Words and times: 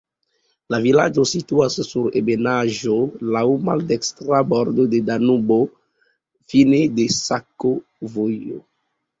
La 0.75 0.77
vilaĝo 0.83 1.25
situas 1.31 1.75
sur 1.89 2.07
ebenaĵo, 2.21 2.95
laŭ 3.35 3.43
maldekstra 3.67 4.41
bordo 4.55 4.87
de 4.95 5.03
Danubo, 5.11 5.61
fine 6.55 6.81
de 6.99 7.07
sakovojo. 7.21 8.61